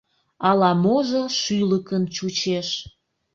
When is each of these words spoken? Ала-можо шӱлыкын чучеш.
Ала-можо 0.49 1.23
шӱлыкын 1.39 2.03
чучеш. 2.15 2.69